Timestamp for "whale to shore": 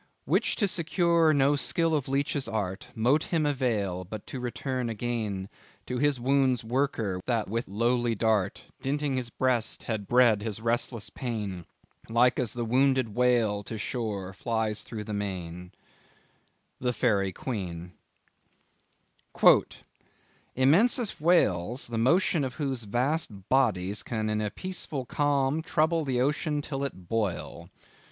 13.13-14.33